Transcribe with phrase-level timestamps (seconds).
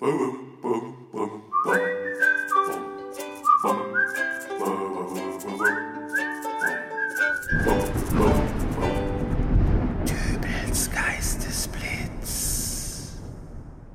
[0.00, 0.12] Dübels
[10.92, 13.16] Geistesblitz.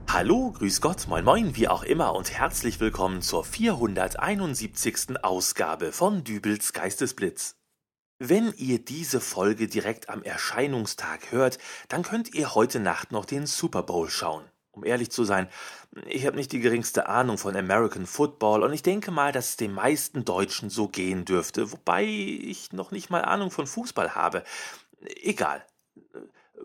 [0.09, 5.23] Hallo, grüß Gott, moin moin, wie auch immer und herzlich willkommen zur 471.
[5.23, 7.55] Ausgabe von Dübels Geistesblitz.
[8.19, 13.45] Wenn ihr diese Folge direkt am Erscheinungstag hört, dann könnt ihr heute Nacht noch den
[13.45, 14.43] Super Bowl schauen.
[14.73, 15.47] Um ehrlich zu sein,
[16.07, 19.57] ich habe nicht die geringste Ahnung von American Football und ich denke mal, dass es
[19.57, 24.43] den meisten Deutschen so gehen dürfte, wobei ich noch nicht mal Ahnung von Fußball habe.
[25.21, 25.63] Egal.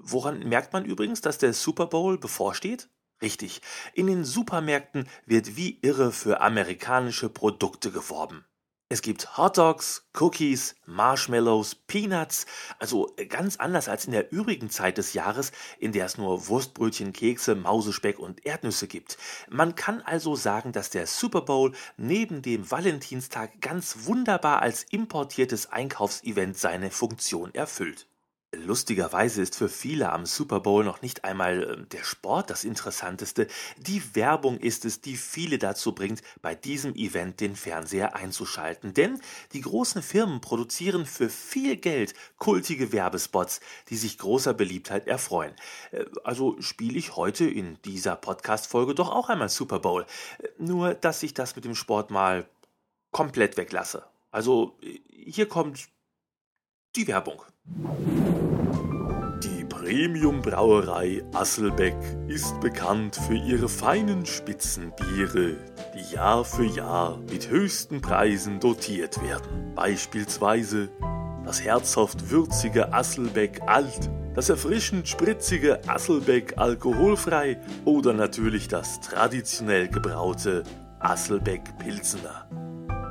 [0.01, 2.89] Woran merkt man übrigens, dass der Super Bowl bevorsteht?
[3.21, 3.61] Richtig,
[3.93, 8.47] in den Supermärkten wird wie irre für amerikanische Produkte geworben.
[8.91, 12.47] Es gibt Hotdogs, Cookies, Marshmallows, Peanuts,
[12.78, 17.12] also ganz anders als in der übrigen Zeit des Jahres, in der es nur Wurstbrötchen,
[17.12, 19.19] Kekse, Mausespeck und Erdnüsse gibt.
[19.51, 25.70] Man kann also sagen, dass der Super Bowl neben dem Valentinstag ganz wunderbar als importiertes
[25.70, 28.06] Einkaufsevent seine Funktion erfüllt.
[28.55, 33.47] Lustigerweise ist für viele am Super Bowl noch nicht einmal äh, der Sport das Interessanteste,
[33.77, 38.95] die Werbung ist es, die viele dazu bringt, bei diesem Event den Fernseher einzuschalten.
[38.95, 39.21] Denn
[39.53, 43.61] die großen Firmen produzieren für viel Geld kultige Werbespots,
[43.91, 45.53] die sich großer Beliebtheit erfreuen.
[45.91, 50.07] Äh, also spiele ich heute in dieser Podcast-Folge doch auch einmal Super Bowl.
[50.39, 52.49] Äh, nur, dass ich das mit dem Sport mal
[53.11, 54.07] komplett weglasse.
[54.31, 54.79] Also
[55.11, 55.89] hier kommt
[56.99, 57.43] die Werbung.
[59.45, 61.95] Die Premium-Brauerei Asselbeck
[62.27, 65.57] ist bekannt für ihre feinen Spitzenbiere,
[65.95, 69.75] die Jahr für Jahr mit höchsten Preisen dotiert werden.
[69.77, 70.89] Beispielsweise
[71.45, 80.65] das herzhaft würzige Asselbeck Alt, das erfrischend spritzige Asselbeck alkoholfrei oder natürlich das traditionell gebraute
[80.99, 82.49] Asselbeck Pilsener.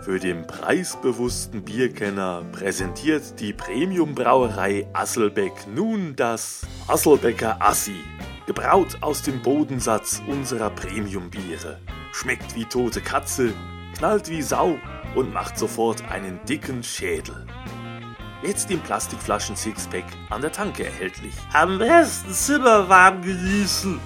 [0.07, 7.99] Für den preisbewussten Bierkenner präsentiert die Premiumbrauerei Asselbeck nun das Asselbecker Assi,
[8.45, 11.81] gebraut aus dem Bodensatz unserer Premiumbiere.
[12.13, 13.53] Schmeckt wie tote Katze,
[13.97, 14.79] knallt wie Sau
[15.13, 17.45] und macht sofort einen dicken Schädel.
[18.43, 21.33] Jetzt im Plastikflaschen Sixpack an der Tanke erhältlich.
[21.51, 23.99] Am besten zimmerwarm genießen.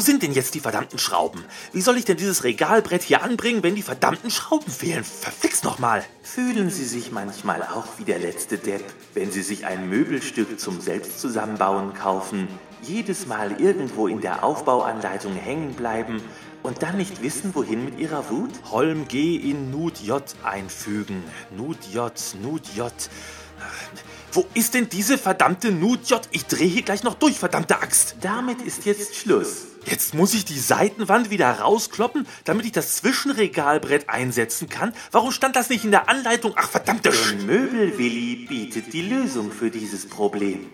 [0.00, 1.44] Wo sind denn jetzt die verdammten Schrauben?
[1.74, 5.04] Wie soll ich denn dieses Regalbrett hier anbringen, wenn die verdammten Schrauben fehlen?
[5.04, 6.02] Verflixt nochmal!
[6.22, 10.80] Fühlen Sie sich manchmal auch wie der letzte Depp, wenn Sie sich ein Möbelstück zum
[10.80, 12.48] Selbstzusammenbauen kaufen,
[12.80, 16.22] jedes Mal irgendwo in der Aufbauanleitung hängen bleiben
[16.62, 18.52] und dann nicht wissen, wohin mit Ihrer Wut?
[18.70, 21.22] Holm G in Nut J einfügen.
[21.54, 22.10] Nut J,
[22.40, 22.90] Nut J.
[24.32, 26.20] Wo ist denn diese verdammte Nut J?
[26.30, 28.14] Ich drehe hier gleich noch durch, verdammte Axt.
[28.20, 29.66] Damit ist jetzt Schluss.
[29.86, 34.92] Jetzt muss ich die Seitenwand wieder rauskloppen, damit ich das Zwischenregalbrett einsetzen kann.
[35.10, 36.52] Warum stand das nicht in der Anleitung?
[36.56, 37.34] Ach, verdammte Sch...
[37.44, 40.66] Möbelwilli bietet die Lösung für dieses Problem.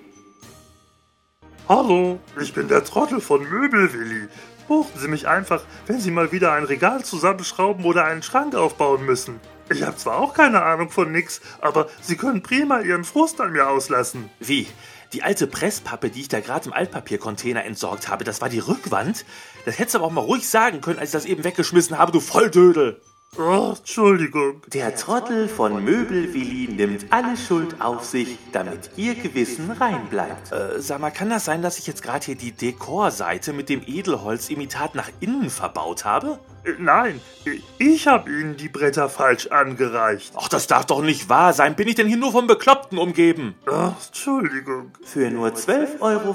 [1.67, 4.29] Hallo, ich bin der Trottel von Möbelwilli.
[4.69, 9.07] Buchten Sie mich einfach, wenn Sie mal wieder ein Regal zusammenschrauben oder einen Schrank aufbauen
[9.07, 9.41] müssen.
[9.69, 13.53] Ich habe zwar auch keine Ahnung von nix, aber Sie können prima Ihren Frust an
[13.53, 14.31] mir auslassen.
[14.39, 14.69] Wie?
[15.13, 19.25] Die alte Presspappe, die ich da gerade im Altpapiercontainer entsorgt habe, das war die Rückwand?
[19.65, 22.13] Das hättest du aber auch mal ruhig sagen können, als ich das eben weggeschmissen habe,
[22.13, 23.01] du Volldödel.
[23.39, 24.63] Oh, Entschuldigung.
[24.73, 30.53] Der Trottel von Möbelwilli nimmt alle Schuld auf sich, damit Ihr Gewissen rein bleibt.
[30.53, 33.83] Äh, sag mal, kann das sein, dass ich jetzt gerade hier die Dekorseite mit dem
[33.87, 36.39] Edelholzimitat nach innen verbaut habe?
[36.65, 37.21] Äh, Nein,
[37.79, 40.33] ich habe Ihnen die Bretter falsch angereicht.
[40.37, 41.77] Ach, das darf doch nicht wahr sein.
[41.77, 43.55] Bin ich denn hier nur vom Bekloppten umgeben?
[43.71, 44.93] Oh, Entschuldigung.
[45.05, 46.35] Für nur 12,95 Euro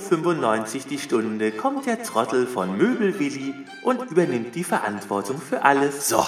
[0.90, 6.08] die Stunde kommt der Trottel von Möbelwilli und übernimmt die Verantwortung für alles.
[6.08, 6.24] So,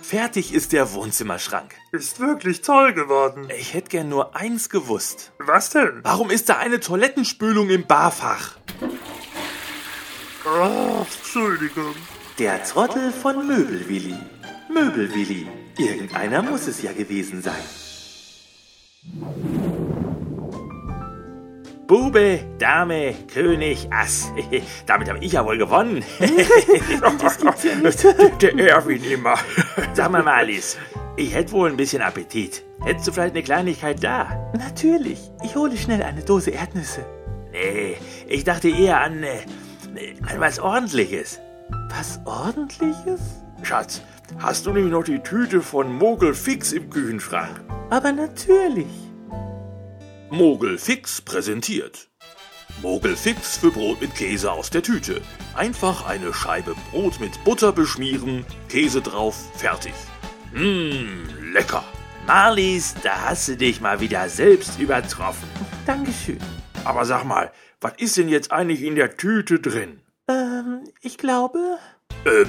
[0.00, 1.74] fertig ist der Wohnzimmerschrank.
[1.92, 3.48] Ist wirklich toll geworden.
[3.58, 5.32] Ich hätte gern nur eins gewusst.
[5.38, 6.00] Was denn?
[6.02, 8.56] Warum ist da eine Toilettenspülung im Barfach?
[10.44, 11.94] Oh, Entschuldigung.
[12.38, 14.16] Der Trottel von Möbelwilli.
[14.72, 15.46] Möbelwilli.
[15.76, 17.54] Irgendeiner muss es ja gewesen sein.
[21.88, 24.30] Bube, Dame, König, Ass.
[24.86, 26.04] Damit habe ich ja wohl gewonnen.
[28.42, 29.38] Der Erwin immer.
[29.94, 30.76] Sag mal, Alice,
[31.16, 32.64] ich hätte wohl ein bisschen Appetit.
[32.84, 34.50] Hättest du vielleicht eine Kleinigkeit da?
[34.56, 35.30] Natürlich.
[35.44, 37.04] Ich hole schnell eine Dose Erdnüsse.
[37.52, 37.96] Nee,
[38.28, 39.40] ich dachte eher an, äh,
[40.30, 41.40] an was Ordentliches.
[41.90, 43.20] Was Ordentliches?
[43.62, 44.02] Schatz,
[44.38, 47.60] hast du nicht noch die Tüte von Mogel Fix im Küchenschrank?
[47.90, 48.86] Aber natürlich.
[50.30, 52.07] Mogel Fix präsentiert.
[52.82, 55.20] Mogelfix für Brot mit Käse aus der Tüte.
[55.54, 59.94] Einfach eine Scheibe Brot mit Butter beschmieren, Käse drauf, fertig.
[60.52, 61.84] Mmm, lecker.
[62.26, 65.48] Marlies, da hast du dich mal wieder selbst übertroffen.
[65.86, 66.38] Dankeschön.
[66.84, 70.00] Aber sag mal, was ist denn jetzt eigentlich in der Tüte drin?
[70.28, 71.78] Ähm, ich glaube.
[72.24, 72.44] Äh,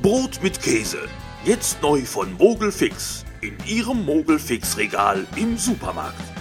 [0.00, 0.98] Brot mit Käse.
[1.44, 3.24] Jetzt neu von Mogelfix.
[3.40, 6.31] In Ihrem Mogelfix-Regal im Supermarkt.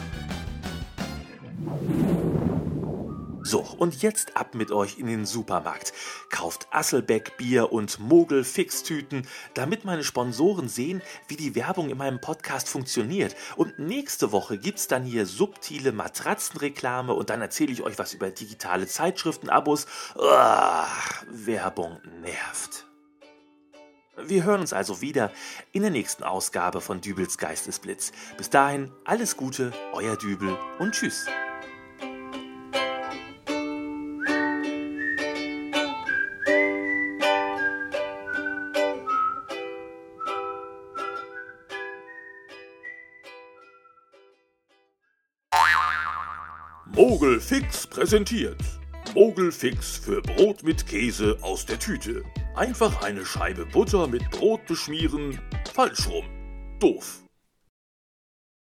[3.52, 5.92] So, und jetzt ab mit euch in den Supermarkt.
[6.30, 12.22] Kauft Asselbeck Bier und Mogel Fixtüten, damit meine Sponsoren sehen, wie die Werbung in meinem
[12.22, 13.36] Podcast funktioniert.
[13.58, 18.30] Und nächste Woche gibt's dann hier subtile Matratzenreklame und dann erzähle ich euch was über
[18.30, 19.86] digitale Zeitschriftenabos.
[20.18, 20.88] Ah,
[21.30, 22.86] Werbung nervt.
[24.16, 25.30] Wir hören uns also wieder
[25.74, 28.14] in der nächsten Ausgabe von Dübels Geistesblitz.
[28.38, 31.26] Bis dahin alles Gute, euer Dübel und tschüss.
[46.94, 48.62] Mogelfix präsentiert.
[49.16, 52.22] Mogelfix für Brot mit Käse aus der Tüte.
[52.54, 55.40] Einfach eine Scheibe Butter mit Brot beschmieren.
[55.74, 56.26] Falsch rum.
[56.82, 57.22] Doof.